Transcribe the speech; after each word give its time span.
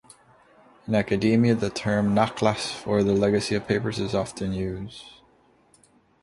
In 0.87 0.95
academia, 0.95 1.53
the 1.53 1.69
German 1.69 1.75
term 1.75 2.15
"Nachlass" 2.15 2.71
for 2.73 3.03
the 3.03 3.13
legacy 3.13 3.53
of 3.53 3.67
papers 3.67 3.99
is 3.99 4.15
often 4.15 4.51
used. 4.51 5.03